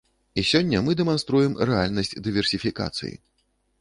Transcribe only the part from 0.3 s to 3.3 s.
І сёння мы дэманструем рэальнасць дыверсіфікацыі.